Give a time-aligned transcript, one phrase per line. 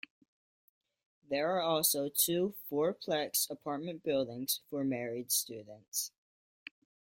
[1.29, 6.11] There are also two four-plex apartment buildings for married students.